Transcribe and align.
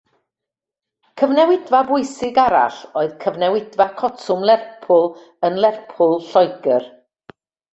Cyfnewidfa 1.21 1.81
bwysig 1.89 2.39
arall 2.45 2.79
oedd 3.01 3.13
Cyfnewidfa 3.25 3.87
Cotwm 4.01 4.49
Lerpwl 4.51 5.07
yn 5.51 5.61
Lerpwl, 5.67 6.19
Lloegr. 6.33 6.91